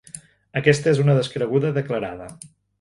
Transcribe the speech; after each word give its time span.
Aquesta 0.61 0.89
és 0.93 1.03
una 1.05 1.17
descreguda 1.19 1.73
declarada. 1.79 2.35